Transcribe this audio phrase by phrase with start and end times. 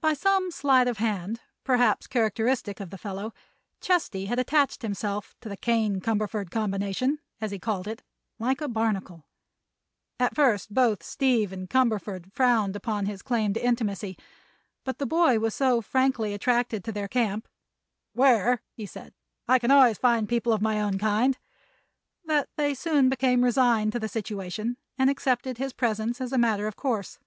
[0.00, 3.34] By some sleight of hand, perhaps characteristic of the fellow,
[3.80, 8.04] Chesty had attached himself to the "Kane Cumberford Combination," as he called it,
[8.38, 9.24] like a barnacle.
[10.20, 14.16] At first both Steve and Cumberford frowned upon his claim to intimacy,
[14.84, 17.48] but the boy was so frankly attracted to their camp,
[18.12, 19.14] "where," said
[19.46, 21.36] he, "I can always find people of my own kind,"
[22.24, 26.68] that they soon became resigned to the situation and accepted his presence as a matter
[26.68, 27.18] of course.